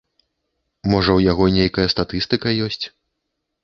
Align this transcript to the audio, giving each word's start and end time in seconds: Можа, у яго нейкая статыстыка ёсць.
Можа, 0.93 1.11
у 1.21 1.23
яго 1.31 1.51
нейкая 1.59 1.87
статыстыка 1.97 2.59
ёсць. 2.71 2.85